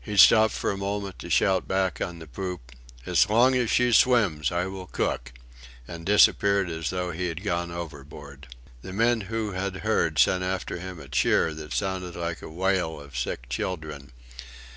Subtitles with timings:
[0.00, 2.72] He stopped for a moment to shout back on the poop:
[3.06, 5.32] "As long as she swims I will cook!"
[5.86, 8.48] and disappeared as though he had gone overboard.
[8.80, 12.98] The men who had heard sent after him a cheer that sounded like a wail
[13.00, 14.10] of sick children.